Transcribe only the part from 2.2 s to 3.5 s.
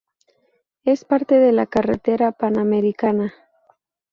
Panamericana.